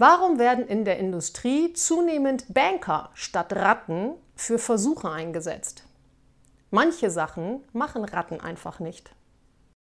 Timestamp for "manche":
6.70-7.10